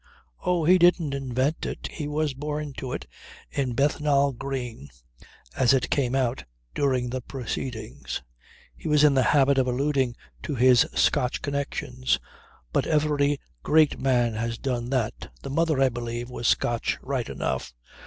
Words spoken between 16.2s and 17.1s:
was Scotch,